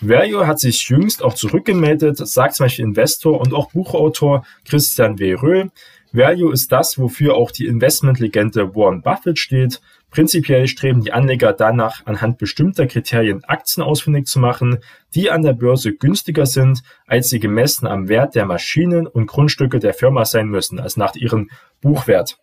Value 0.00 0.46
hat 0.46 0.60
sich 0.60 0.88
jüngst 0.88 1.22
auch 1.24 1.34
zurückgemeldet, 1.34 2.18
sagt 2.18 2.54
zum 2.54 2.64
Beispiel 2.64 2.84
Investor 2.84 3.40
und 3.40 3.52
auch 3.52 3.72
Buchautor 3.72 4.46
Christian 4.64 5.18
W. 5.18 5.34
Röhl. 5.34 5.70
Value 6.12 6.52
ist 6.52 6.70
das, 6.70 6.98
wofür 6.98 7.34
auch 7.34 7.50
die 7.50 7.66
Investmentlegende 7.66 8.74
Warren 8.74 9.02
Buffett 9.02 9.38
steht. 9.38 9.80
Prinzipiell 10.10 10.66
streben 10.68 11.02
die 11.02 11.12
Anleger 11.12 11.52
danach, 11.52 12.06
anhand 12.06 12.38
bestimmter 12.38 12.86
Kriterien 12.86 13.44
Aktien 13.44 13.82
ausfindig 13.82 14.26
zu 14.26 14.38
machen, 14.38 14.78
die 15.14 15.30
an 15.30 15.42
der 15.42 15.52
Börse 15.52 15.92
günstiger 15.94 16.46
sind, 16.46 16.82
als 17.06 17.28
sie 17.28 17.40
gemessen 17.40 17.86
am 17.86 18.08
Wert 18.08 18.34
der 18.34 18.46
Maschinen 18.46 19.06
und 19.06 19.26
Grundstücke 19.26 19.78
der 19.78 19.92
Firma 19.92 20.24
sein 20.24 20.48
müssen, 20.48 20.80
als 20.80 20.96
nach 20.96 21.14
ihrem 21.14 21.50
Buchwert. 21.80 22.38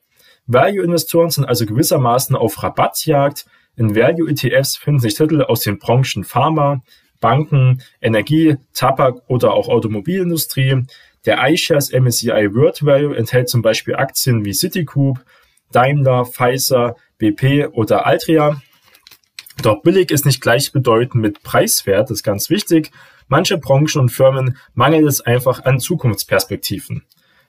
Value-Investoren 0.48 1.32
sind 1.32 1.46
also 1.46 1.66
gewissermaßen 1.66 2.36
auf 2.36 2.62
Rabattjagd. 2.62 3.46
In 3.76 3.96
Value-ETFs 3.96 4.78
finden 4.78 5.00
sich 5.00 5.16
Titel 5.16 5.42
aus 5.42 5.62
den 5.62 5.80
Branchen 5.80 6.24
Pharma, 6.24 6.84
Banken, 7.20 7.82
Energie, 8.00 8.58
Tabak 8.74 9.24
oder 9.28 9.54
auch 9.54 9.70
Automobilindustrie. 9.70 10.84
Der 11.26 11.40
iShares 11.50 11.92
MSCI 11.92 12.54
World 12.54 12.86
Value 12.86 13.18
enthält 13.18 13.50
zum 13.50 13.64
Beispiel 13.64 13.96
Aktien 13.96 14.46
wie 14.46 14.54
Citigroup, 14.54 15.26
Daimler, 15.72 16.26
Pfizer, 16.26 16.96
BP 17.18 17.68
oder 17.72 18.06
Altria. 18.06 18.62
Doch 19.62 19.82
billig 19.82 20.12
ist 20.12 20.26
nicht 20.26 20.42
gleichbedeutend 20.42 21.16
mit 21.16 21.44
preiswert, 21.44 22.10
das 22.10 22.20
ist 22.20 22.24
ganz 22.24 22.50
wichtig. 22.50 22.92
Manche 23.28 23.58
Branchen 23.58 24.02
und 24.02 24.10
Firmen 24.10 24.58
mangelt 24.74 25.08
es 25.08 25.22
einfach 25.22 25.64
an 25.66 25.80
Zukunftsperspektiven. 25.80 27.04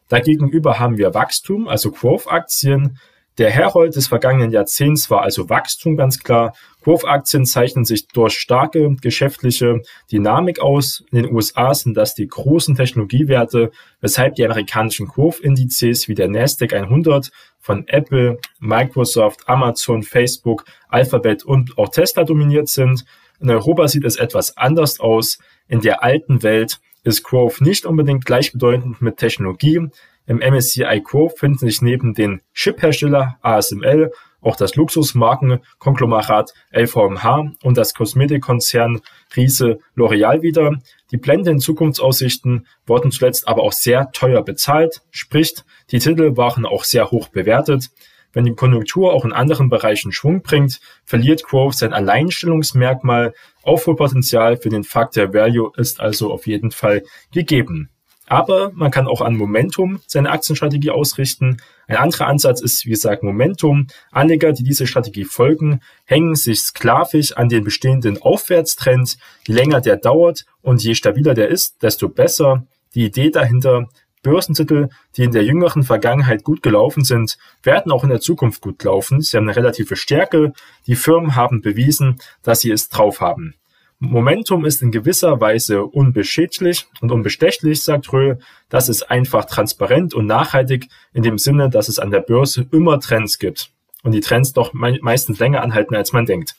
Dagegenüber 0.08 0.78
haben 0.78 0.98
wir 0.98 1.14
Wachstum, 1.14 1.68
also 1.68 1.90
Growth-Aktien, 1.90 2.98
der 3.38 3.50
Herold 3.50 3.94
des 3.94 4.08
vergangenen 4.08 4.50
Jahrzehnts 4.50 5.10
war 5.10 5.22
also 5.22 5.50
Wachstum 5.50 5.96
ganz 5.96 6.20
klar. 6.20 6.54
Growth-Aktien 6.82 7.44
zeichnen 7.44 7.84
sich 7.84 8.08
durch 8.08 8.34
starke 8.34 8.96
geschäftliche 9.02 9.82
Dynamik 10.10 10.60
aus. 10.60 11.04
In 11.10 11.22
den 11.22 11.34
USA 11.34 11.74
sind 11.74 11.96
das 11.96 12.14
die 12.14 12.28
großen 12.28 12.76
Technologiewerte, 12.76 13.72
weshalb 14.00 14.36
die 14.36 14.44
amerikanischen 14.44 15.06
Growth-Indizes 15.06 16.08
wie 16.08 16.14
der 16.14 16.28
Nasdaq 16.28 16.72
100 16.72 17.30
von 17.58 17.86
Apple, 17.88 18.38
Microsoft, 18.58 19.48
Amazon, 19.48 20.02
Facebook, 20.02 20.64
Alphabet 20.88 21.44
und 21.44 21.76
auch 21.76 21.90
Tesla 21.90 22.24
dominiert 22.24 22.68
sind. 22.68 23.04
In 23.38 23.50
Europa 23.50 23.88
sieht 23.88 24.04
es 24.04 24.16
etwas 24.16 24.56
anders 24.56 24.98
aus. 24.98 25.38
In 25.68 25.82
der 25.82 26.02
alten 26.02 26.42
Welt 26.42 26.78
ist 27.02 27.22
Growth 27.22 27.60
nicht 27.60 27.84
unbedingt 27.84 28.24
gleichbedeutend 28.24 29.02
mit 29.02 29.18
Technologie. 29.18 29.88
Im 30.26 30.38
MSCI 30.38 31.02
Growth 31.04 31.38
finden 31.38 31.58
sich 31.58 31.82
neben 31.82 32.14
den 32.14 32.42
Chip-Hersteller 32.52 33.38
ASML 33.42 34.10
auch 34.40 34.56
das 34.56 34.76
Luxusmarkenkonglomerat 34.76 36.52
LVMH 36.72 37.52
und 37.62 37.76
das 37.76 37.94
Kosmetikkonzern 37.94 39.00
Riese 39.34 39.78
L'Oreal 39.96 40.42
wieder. 40.42 40.78
Die 41.10 41.16
blendenden 41.16 41.58
Zukunftsaussichten 41.58 42.66
wurden 42.86 43.10
zuletzt 43.10 43.48
aber 43.48 43.62
auch 43.62 43.72
sehr 43.72 44.10
teuer 44.12 44.42
bezahlt, 44.42 45.02
sprich, 45.10 45.54
die 45.90 45.98
Titel 45.98 46.36
waren 46.36 46.64
auch 46.64 46.84
sehr 46.84 47.10
hoch 47.10 47.28
bewertet. 47.28 47.90
Wenn 48.32 48.44
die 48.44 48.54
Konjunktur 48.54 49.14
auch 49.14 49.24
in 49.24 49.32
anderen 49.32 49.70
Bereichen 49.70 50.12
Schwung 50.12 50.42
bringt, 50.42 50.80
verliert 51.04 51.42
Growth 51.44 51.76
sein 51.76 51.94
Alleinstellungsmerkmal. 51.94 53.32
Aufholpotenzial 53.62 54.58
für 54.58 54.68
den 54.68 54.84
Faktor 54.84 55.32
Value 55.32 55.72
ist 55.76 56.00
also 56.00 56.32
auf 56.32 56.46
jeden 56.46 56.70
Fall 56.70 57.02
gegeben. 57.32 57.88
Aber 58.26 58.72
man 58.74 58.90
kann 58.90 59.06
auch 59.06 59.20
an 59.20 59.36
Momentum 59.36 60.00
seine 60.06 60.30
Aktienstrategie 60.30 60.90
ausrichten. 60.90 61.58
Ein 61.86 61.96
anderer 61.96 62.26
Ansatz 62.26 62.60
ist, 62.60 62.84
wie 62.84 62.90
gesagt, 62.90 63.22
Momentum. 63.22 63.86
Anleger, 64.10 64.52
die 64.52 64.64
diese 64.64 64.86
Strategie 64.86 65.24
folgen, 65.24 65.80
hängen 66.04 66.34
sich 66.34 66.60
sklavisch 66.60 67.36
an 67.36 67.48
den 67.48 67.62
bestehenden 67.62 68.20
Aufwärtstrend. 68.20 69.16
Je 69.46 69.54
länger 69.54 69.80
der 69.80 69.96
dauert 69.96 70.44
und 70.62 70.82
je 70.82 70.94
stabiler 70.94 71.34
der 71.34 71.48
ist, 71.48 71.82
desto 71.82 72.08
besser. 72.08 72.66
Die 72.94 73.04
Idee 73.04 73.30
dahinter, 73.30 73.88
Börsentitel, 74.22 74.88
die 75.16 75.22
in 75.22 75.30
der 75.30 75.44
jüngeren 75.44 75.84
Vergangenheit 75.84 76.42
gut 76.42 76.60
gelaufen 76.60 77.04
sind, 77.04 77.38
werden 77.62 77.92
auch 77.92 78.02
in 78.02 78.10
der 78.10 78.20
Zukunft 78.20 78.60
gut 78.60 78.82
laufen. 78.82 79.20
Sie 79.20 79.36
haben 79.36 79.44
eine 79.44 79.54
relative 79.54 79.94
Stärke. 79.94 80.52
Die 80.88 80.96
Firmen 80.96 81.36
haben 81.36 81.62
bewiesen, 81.62 82.18
dass 82.42 82.60
sie 82.60 82.72
es 82.72 82.88
drauf 82.88 83.20
haben. 83.20 83.54
Momentum 83.98 84.66
ist 84.66 84.82
in 84.82 84.90
gewisser 84.90 85.40
Weise 85.40 85.84
unbeschädlich 85.84 86.86
und 87.00 87.12
unbestechlich, 87.12 87.82
sagt 87.82 88.12
Röhl. 88.12 88.38
Das 88.68 88.90
ist 88.90 89.10
einfach 89.10 89.46
transparent 89.46 90.12
und 90.12 90.26
nachhaltig 90.26 90.88
in 91.14 91.22
dem 91.22 91.38
Sinne, 91.38 91.70
dass 91.70 91.88
es 91.88 91.98
an 91.98 92.10
der 92.10 92.20
Börse 92.20 92.66
immer 92.72 93.00
Trends 93.00 93.38
gibt 93.38 93.70
und 94.02 94.12
die 94.12 94.20
Trends 94.20 94.52
doch 94.52 94.74
meistens 94.74 95.38
länger 95.38 95.62
anhalten, 95.62 95.94
als 95.94 96.12
man 96.12 96.26
denkt. 96.26 96.56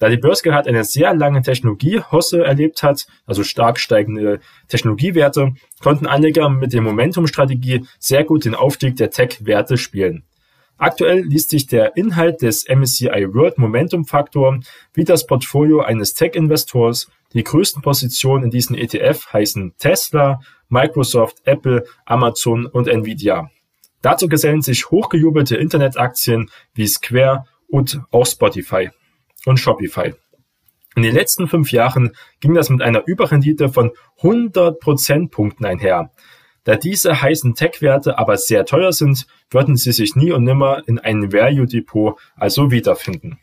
Da 0.00 0.08
die 0.08 0.16
Börse 0.16 0.42
gerade 0.42 0.68
eine 0.68 0.82
sehr 0.82 1.14
lange 1.14 1.42
Technologiehosse 1.42 2.44
erlebt 2.44 2.82
hat, 2.82 3.06
also 3.24 3.44
stark 3.44 3.78
steigende 3.78 4.40
Technologiewerte, 4.66 5.54
konnten 5.80 6.06
Anleger 6.06 6.48
mit 6.48 6.72
der 6.72 6.82
Momentum-Strategie 6.82 7.86
sehr 8.00 8.24
gut 8.24 8.44
den 8.44 8.56
Aufstieg 8.56 8.96
der 8.96 9.10
Tech-Werte 9.10 9.76
spielen. 9.76 10.24
Aktuell 10.84 11.22
liest 11.22 11.48
sich 11.48 11.66
der 11.66 11.96
Inhalt 11.96 12.42
des 12.42 12.68
MSCI 12.68 13.28
World 13.32 13.56
Momentum 13.56 14.04
Faktor 14.04 14.60
wie 14.92 15.04
das 15.04 15.26
Portfolio 15.26 15.80
eines 15.80 16.12
Tech-Investors. 16.12 17.10
Die 17.32 17.42
größten 17.42 17.80
Positionen 17.80 18.44
in 18.44 18.50
diesem 18.50 18.76
ETF 18.76 19.32
heißen 19.32 19.72
Tesla, 19.78 20.40
Microsoft, 20.68 21.38
Apple, 21.46 21.86
Amazon 22.04 22.66
und 22.66 22.86
Nvidia. 22.86 23.50
Dazu 24.02 24.28
gesellen 24.28 24.60
sich 24.60 24.90
hochgejubelte 24.90 25.56
Internetaktien 25.56 26.50
wie 26.74 26.86
Square 26.86 27.46
und 27.66 28.02
auch 28.10 28.26
Spotify 28.26 28.90
und 29.46 29.58
Shopify. 29.58 30.12
In 30.96 31.02
den 31.02 31.14
letzten 31.14 31.48
fünf 31.48 31.72
Jahren 31.72 32.14
ging 32.40 32.52
das 32.52 32.68
mit 32.68 32.82
einer 32.82 33.06
Überrendite 33.06 33.70
von 33.70 33.92
100 34.18 34.80
Prozentpunkten 34.80 35.64
einher. 35.64 36.10
Da 36.64 36.76
diese 36.76 37.20
heißen 37.20 37.54
Tech-Werte 37.54 38.18
aber 38.18 38.36
sehr 38.38 38.64
teuer 38.64 38.92
sind, 38.92 39.26
würden 39.50 39.76
sie 39.76 39.92
sich 39.92 40.16
nie 40.16 40.32
und 40.32 40.44
nimmer 40.44 40.82
in 40.86 40.98
einem 40.98 41.32
Value-Depot 41.32 42.18
also 42.36 42.70
wiederfinden. 42.70 43.38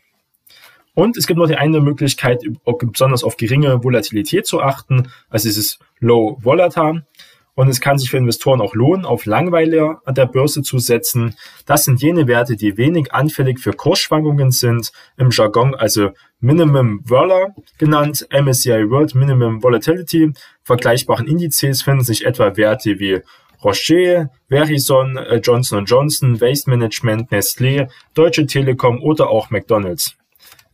Und 0.94 1.16
es 1.16 1.26
gibt 1.26 1.38
noch 1.38 1.46
die 1.46 1.56
eine 1.56 1.80
Möglichkeit, 1.80 2.42
besonders 2.64 3.24
auf 3.24 3.36
geringe 3.36 3.82
Volatilität 3.82 4.46
zu 4.46 4.60
achten, 4.60 5.08
also 5.30 5.48
dieses 5.48 5.78
Low 6.00 6.36
Volatile. 6.42 7.06
Und 7.54 7.68
es 7.68 7.80
kann 7.80 7.98
sich 7.98 8.10
für 8.10 8.16
Investoren 8.16 8.62
auch 8.62 8.74
lohnen, 8.74 9.04
auf 9.04 9.26
Langweiler 9.26 10.00
an 10.06 10.14
der 10.14 10.26
Börse 10.26 10.62
zu 10.62 10.78
setzen. 10.78 11.34
Das 11.66 11.84
sind 11.84 12.00
jene 12.00 12.26
Werte, 12.26 12.56
die 12.56 12.78
wenig 12.78 13.12
anfällig 13.12 13.60
für 13.60 13.72
Kursschwankungen 13.72 14.50
sind, 14.50 14.90
im 15.18 15.30
Jargon 15.30 15.74
also 15.74 16.10
Minimum 16.40 17.02
Vola 17.04 17.54
genannt, 17.78 18.26
MSCI 18.30 18.88
World 18.90 19.14
Minimum 19.14 19.62
Volatility. 19.62 20.32
Vergleichbaren 20.62 21.26
Indizes 21.26 21.82
finden 21.82 22.04
sich 22.04 22.24
etwa 22.24 22.56
Werte 22.56 22.98
wie 22.98 23.20
Rocher, 23.62 24.30
Verizon, 24.48 25.16
äh, 25.18 25.36
Johnson 25.36 25.84
Johnson, 25.84 26.40
Waste 26.40 26.68
Management, 26.68 27.30
Nestlé, 27.30 27.88
Deutsche 28.14 28.46
Telekom 28.46 29.00
oder 29.02 29.28
auch 29.28 29.50
McDonald's. 29.50 30.16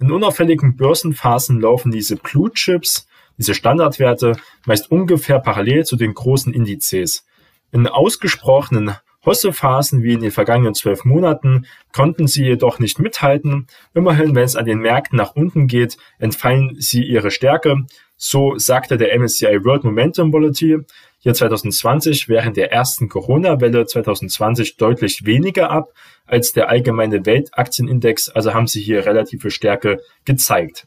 In 0.00 0.12
unauffälligen 0.12 0.76
Börsenphasen 0.76 1.60
laufen 1.60 1.90
diese 1.90 2.16
Blue 2.16 2.52
Chips 2.52 3.07
diese 3.38 3.54
Standardwerte 3.54 4.36
meist 4.66 4.90
ungefähr 4.90 5.38
parallel 5.38 5.84
zu 5.84 5.96
den 5.96 6.12
großen 6.12 6.52
Indizes. 6.52 7.24
In 7.72 7.86
ausgesprochenen 7.86 8.96
Hossephasen 9.24 10.02
wie 10.02 10.14
in 10.14 10.20
den 10.20 10.30
vergangenen 10.30 10.74
zwölf 10.74 11.04
Monaten 11.04 11.66
konnten 11.92 12.26
sie 12.26 12.44
jedoch 12.44 12.78
nicht 12.78 12.98
mithalten. 12.98 13.66
Immerhin, 13.94 14.34
wenn 14.34 14.44
es 14.44 14.56
an 14.56 14.64
den 14.64 14.78
Märkten 14.78 15.16
nach 15.16 15.34
unten 15.34 15.66
geht, 15.66 15.96
entfallen 16.18 16.76
sie 16.78 17.04
ihre 17.04 17.30
Stärke. 17.30 17.84
So 18.16 18.56
sagte 18.58 18.96
der 18.96 19.18
MSCI 19.18 19.64
World 19.64 19.84
Momentum 19.84 20.32
Volatility 20.32 20.84
hier 21.20 21.34
2020 21.34 22.28
während 22.28 22.56
der 22.56 22.72
ersten 22.72 23.08
Corona-Welle 23.08 23.86
2020 23.86 24.76
deutlich 24.76 25.24
weniger 25.24 25.70
ab 25.70 25.92
als 26.26 26.52
der 26.52 26.68
allgemeine 26.68 27.26
Weltaktienindex, 27.26 28.28
also 28.28 28.54
haben 28.54 28.68
sie 28.68 28.80
hier 28.80 29.04
relative 29.04 29.50
Stärke 29.50 30.00
gezeigt. 30.24 30.86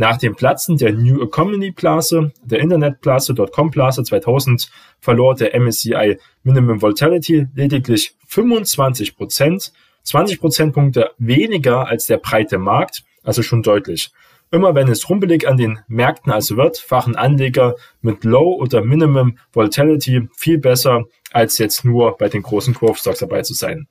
Nach 0.00 0.16
dem 0.16 0.36
Platzen 0.36 0.76
der 0.76 0.92
New 0.92 1.20
Economy 1.20 1.72
Blase, 1.72 2.30
der 2.44 2.60
Internetblase, 2.60 3.34
Dotcom 3.34 3.72
Blase 3.72 4.04
2000 4.04 4.70
verlor 5.00 5.34
der 5.34 5.58
MSCI 5.58 6.18
Minimum 6.44 6.80
Volatility 6.80 7.48
lediglich 7.56 8.14
25 8.28 9.16
Prozent, 9.16 9.72
20 10.04 10.40
Prozentpunkte 10.40 11.10
weniger 11.18 11.88
als 11.88 12.06
der 12.06 12.18
breite 12.18 12.58
Markt, 12.58 13.02
also 13.24 13.42
schon 13.42 13.64
deutlich. 13.64 14.12
Immer 14.52 14.76
wenn 14.76 14.86
es 14.86 15.10
rumpelig 15.10 15.48
an 15.48 15.56
den 15.56 15.80
Märkten 15.88 16.30
also 16.30 16.56
wird, 16.56 16.78
fahren 16.78 17.16
Anleger 17.16 17.74
mit 18.00 18.22
Low 18.22 18.54
oder 18.54 18.84
Minimum 18.84 19.36
Volatility 19.52 20.28
viel 20.36 20.58
besser, 20.58 21.06
als 21.32 21.58
jetzt 21.58 21.84
nur 21.84 22.16
bei 22.16 22.28
den 22.28 22.42
großen 22.42 22.72
Growth 22.72 22.98
Stocks 22.98 23.18
dabei 23.18 23.42
zu 23.42 23.52
sein. 23.52 23.88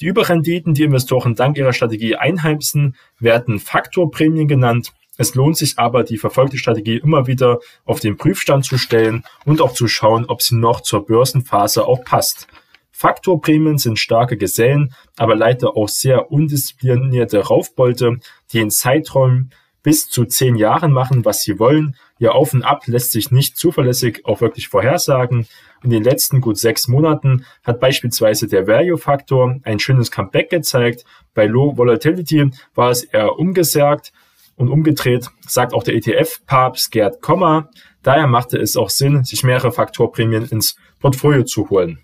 Die 0.00 0.06
Überrenditen, 0.06 0.74
die 0.74 0.82
Investoren 0.82 1.36
dank 1.36 1.56
ihrer 1.56 1.72
Strategie 1.72 2.16
einheimsen, 2.16 2.96
werden 3.20 3.60
Faktorprämien 3.60 4.48
genannt. 4.48 4.92
Es 5.16 5.34
lohnt 5.34 5.56
sich 5.56 5.78
aber, 5.78 6.04
die 6.04 6.18
verfolgte 6.18 6.58
Strategie 6.58 6.96
immer 6.96 7.26
wieder 7.26 7.60
auf 7.84 8.00
den 8.00 8.16
Prüfstand 8.16 8.64
zu 8.64 8.78
stellen 8.78 9.24
und 9.44 9.60
auch 9.60 9.72
zu 9.72 9.88
schauen, 9.88 10.26
ob 10.26 10.42
sie 10.42 10.56
noch 10.56 10.80
zur 10.80 11.06
Börsenphase 11.06 11.86
auch 11.86 12.04
passt. 12.04 12.46
Faktorprämien 12.92 13.76
sind 13.76 13.98
starke 13.98 14.38
Gesellen, 14.38 14.94
aber 15.16 15.36
leider 15.36 15.76
auch 15.76 15.88
sehr 15.88 16.32
undisziplinierte 16.32 17.40
Raufbolte, 17.40 18.20
die 18.52 18.60
in 18.60 18.70
Zeiträumen 18.70 19.50
bis 19.82 20.08
zu 20.08 20.24
zehn 20.24 20.56
Jahren 20.56 20.92
machen, 20.92 21.24
was 21.24 21.42
sie 21.42 21.60
wollen. 21.60 21.94
Ihr 22.18 22.34
Auf 22.34 22.54
und 22.54 22.62
Ab 22.62 22.86
lässt 22.86 23.12
sich 23.12 23.30
nicht 23.30 23.56
zuverlässig 23.56 24.22
auch 24.24 24.40
wirklich 24.40 24.66
vorhersagen. 24.66 25.46
In 25.84 25.90
den 25.90 26.02
letzten 26.02 26.40
gut 26.40 26.58
sechs 26.58 26.88
Monaten 26.88 27.44
hat 27.62 27.78
beispielsweise 27.78 28.48
der 28.48 28.66
Value-Faktor 28.66 29.60
ein 29.62 29.78
schönes 29.78 30.10
Comeback 30.10 30.50
gezeigt. 30.50 31.04
Bei 31.34 31.46
Low 31.46 31.76
Volatility 31.76 32.50
war 32.74 32.90
es 32.90 33.04
eher 33.04 33.38
umgesagt. 33.38 34.12
Und 34.56 34.68
umgedreht 34.68 35.28
sagt 35.46 35.74
auch 35.74 35.82
der 35.82 35.94
ETF-Papst 35.94 36.90
Gerd 36.90 37.20
Kommer, 37.20 37.70
daher 38.02 38.26
machte 38.26 38.58
es 38.58 38.76
auch 38.76 38.90
Sinn, 38.90 39.24
sich 39.24 39.44
mehrere 39.44 39.70
Faktorprämien 39.70 40.46
ins 40.46 40.76
Portfolio 40.98 41.44
zu 41.44 41.68
holen. 41.70 41.98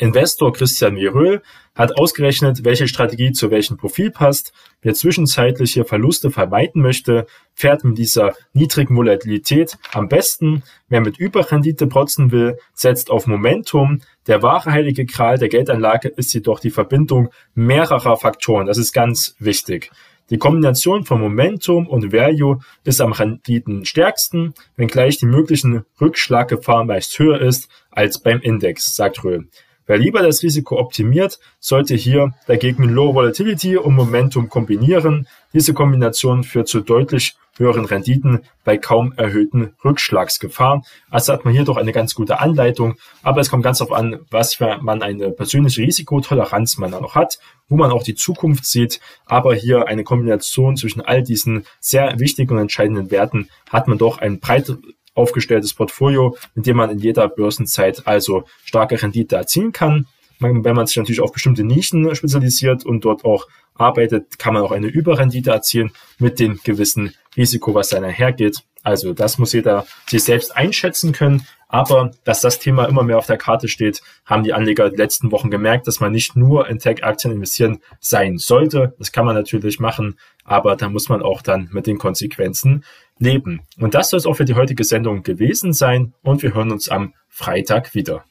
Investor 0.00 0.52
Christian 0.52 0.94
Miröhl 0.94 1.40
hat 1.76 1.96
ausgerechnet, 1.96 2.64
welche 2.64 2.88
Strategie 2.88 3.32
zu 3.32 3.50
welchem 3.50 3.76
Profil 3.76 4.10
passt. 4.10 4.52
Wer 4.82 4.94
zwischenzeitliche 4.94 5.84
Verluste 5.84 6.30
vermeiden 6.30 6.82
möchte, 6.82 7.26
fährt 7.54 7.84
mit 7.84 7.96
dieser 7.98 8.34
niedrigen 8.52 8.96
Volatilität 8.96 9.78
am 9.92 10.08
besten. 10.08 10.64
Wer 10.88 11.00
mit 11.00 11.18
Überrendite 11.18 11.86
protzen 11.86 12.32
will, 12.32 12.58
setzt 12.74 13.08
auf 13.10 13.28
Momentum. 13.28 14.00
Der 14.26 14.42
wahre 14.42 14.72
heilige 14.72 15.04
Gral 15.04 15.38
der 15.38 15.48
Geldanlage 15.48 16.08
ist 16.08 16.34
jedoch 16.34 16.58
die 16.58 16.70
Verbindung 16.70 17.30
mehrerer 17.54 18.16
Faktoren. 18.16 18.66
Das 18.66 18.78
ist 18.78 18.92
ganz 18.92 19.36
wichtig. 19.38 19.90
Die 20.30 20.38
Kombination 20.38 21.04
von 21.04 21.20
Momentum 21.20 21.86
und 21.86 22.12
Value 22.12 22.60
ist 22.82 23.02
am 23.02 23.12
Renditen 23.12 23.84
stärksten, 23.84 24.54
wenngleich 24.76 25.18
die 25.18 25.26
möglichen 25.26 25.84
Rückschlaggefahr 26.00 26.84
meist 26.84 27.18
höher 27.18 27.40
ist 27.40 27.68
als 27.90 28.18
beim 28.18 28.40
Index, 28.40 28.96
sagt 28.96 29.22
Röhl. 29.22 29.48
Wer 29.86 29.98
lieber 29.98 30.22
das 30.22 30.42
Risiko 30.42 30.78
optimiert, 30.78 31.38
sollte 31.60 31.94
hier 31.94 32.32
dagegen 32.46 32.84
Low 32.84 33.14
Volatility 33.14 33.76
und 33.76 33.94
Momentum 33.94 34.48
kombinieren. 34.48 35.28
Diese 35.52 35.74
Kombination 35.74 36.42
führt 36.42 36.68
zu 36.68 36.80
deutlich 36.80 37.36
höheren 37.56 37.84
Renditen 37.84 38.40
bei 38.64 38.78
kaum 38.78 39.12
erhöhten 39.16 39.74
Rückschlagsgefahr. 39.84 40.84
Also 41.10 41.32
hat 41.32 41.44
man 41.44 41.54
hier 41.54 41.64
doch 41.64 41.76
eine 41.76 41.92
ganz 41.92 42.14
gute 42.14 42.40
Anleitung, 42.40 42.94
aber 43.22 43.40
es 43.40 43.50
kommt 43.50 43.62
ganz 43.62 43.78
darauf 43.78 43.96
an, 43.96 44.20
was 44.30 44.54
für 44.54 44.78
man 44.80 45.02
eine 45.02 45.30
persönliche 45.30 45.82
Risikotoleranz 45.82 46.78
man 46.78 46.90
da 46.90 47.00
noch 47.00 47.14
hat, 47.14 47.38
wo 47.68 47.76
man 47.76 47.90
auch 47.90 48.02
die 48.02 48.14
Zukunft 48.14 48.64
sieht. 48.64 49.00
Aber 49.26 49.54
hier 49.54 49.86
eine 49.86 50.04
Kombination 50.04 50.76
zwischen 50.76 51.00
all 51.00 51.22
diesen 51.22 51.64
sehr 51.80 52.18
wichtigen 52.18 52.54
und 52.54 52.58
entscheidenden 52.58 53.10
Werten 53.10 53.48
hat 53.70 53.88
man 53.88 53.98
doch 53.98 54.18
ein 54.18 54.40
breit 54.40 54.76
aufgestelltes 55.14 55.74
Portfolio, 55.74 56.36
mit 56.54 56.66
dem 56.66 56.76
man 56.76 56.90
in 56.90 56.98
jeder 56.98 57.28
Börsenzeit 57.28 58.06
also 58.06 58.44
starke 58.64 59.00
Rendite 59.00 59.36
erzielen 59.36 59.72
kann. 59.72 60.06
Wenn 60.40 60.76
man 60.76 60.86
sich 60.86 60.96
natürlich 60.96 61.20
auf 61.20 61.32
bestimmte 61.32 61.64
Nischen 61.64 62.14
spezialisiert 62.14 62.84
und 62.84 63.04
dort 63.04 63.24
auch 63.24 63.46
arbeitet, 63.74 64.38
kann 64.38 64.54
man 64.54 64.62
auch 64.62 64.72
eine 64.72 64.86
Überrendite 64.86 65.50
erzielen 65.50 65.92
mit 66.18 66.38
dem 66.38 66.60
gewissen 66.62 67.14
Risiko, 67.36 67.74
was 67.74 67.88
dann 67.88 68.04
einhergeht. 68.04 68.62
Also 68.82 69.14
das 69.14 69.38
muss 69.38 69.52
jeder 69.52 69.86
sich 70.06 70.24
selbst 70.24 70.54
einschätzen 70.54 71.12
können. 71.12 71.46
Aber 71.68 72.12
dass 72.22 72.40
das 72.40 72.60
Thema 72.60 72.84
immer 72.84 73.02
mehr 73.02 73.18
auf 73.18 73.26
der 73.26 73.38
Karte 73.38 73.66
steht, 73.66 74.00
haben 74.24 74.44
die 74.44 74.52
Anleger 74.52 74.90
die 74.90 74.96
letzten 74.96 75.32
Wochen 75.32 75.50
gemerkt, 75.50 75.88
dass 75.88 75.98
man 75.98 76.12
nicht 76.12 76.36
nur 76.36 76.68
in 76.68 76.78
Tech-Aktien 76.78 77.32
investieren 77.32 77.80
sein 77.98 78.38
sollte. 78.38 78.94
Das 78.98 79.10
kann 79.10 79.26
man 79.26 79.34
natürlich 79.34 79.80
machen, 79.80 80.16
aber 80.44 80.76
da 80.76 80.88
muss 80.88 81.08
man 81.08 81.20
auch 81.20 81.42
dann 81.42 81.68
mit 81.72 81.88
den 81.88 81.98
Konsequenzen 81.98 82.84
leben. 83.18 83.62
Und 83.80 83.94
das 83.94 84.10
soll 84.10 84.18
es 84.18 84.26
auch 84.26 84.34
für 84.34 84.44
die 84.44 84.54
heutige 84.54 84.84
Sendung 84.84 85.24
gewesen 85.24 85.72
sein 85.72 86.14
und 86.22 86.42
wir 86.42 86.54
hören 86.54 86.70
uns 86.70 86.88
am 86.88 87.14
Freitag 87.28 87.94
wieder. 87.94 88.24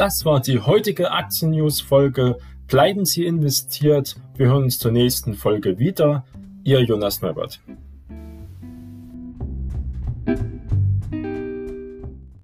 Das 0.00 0.24
war 0.24 0.40
die 0.40 0.58
heutige 0.58 1.10
Aktien-News-Folge. 1.10 2.38
Bleiben 2.68 3.04
Sie 3.04 3.26
investiert. 3.26 4.16
Wir 4.34 4.46
hören 4.46 4.62
uns 4.62 4.78
zur 4.78 4.92
nächsten 4.92 5.34
Folge 5.34 5.78
wieder. 5.78 6.24
Ihr 6.64 6.80
Jonas 6.80 7.20
Neubert. 7.20 7.60